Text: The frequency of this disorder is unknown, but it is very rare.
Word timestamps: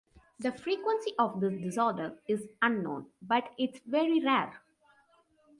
The 0.39 0.51
frequency 0.51 1.11
of 1.19 1.39
this 1.41 1.53
disorder 1.61 2.17
is 2.27 2.47
unknown, 2.63 3.11
but 3.21 3.53
it 3.59 3.75
is 3.75 3.81
very 3.85 4.19
rare. 4.25 4.59